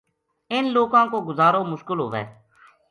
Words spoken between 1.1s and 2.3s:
کو گُزارو مشکل ہوئے